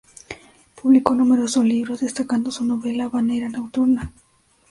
Publicó 0.81 1.13
numerosos 1.13 1.63
libros, 1.63 1.99
destacando 1.99 2.49
su 2.49 2.65
novela 2.65 3.03
"Habanera 3.03 3.49
nocturna". 3.49 4.11